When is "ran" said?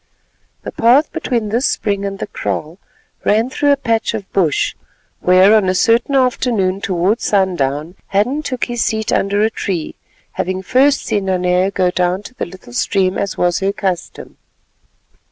3.23-3.51